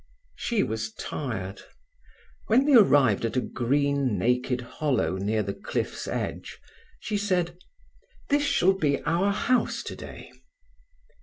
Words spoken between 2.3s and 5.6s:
When they arrived at a green, naked hollow near the